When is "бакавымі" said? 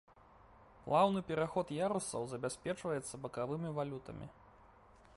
3.27-3.69